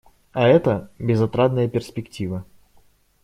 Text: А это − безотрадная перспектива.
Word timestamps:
А 0.31 0.47
это 0.47 0.89
− 0.99 1.05
безотрадная 1.05 1.67
перспектива. 1.69 2.43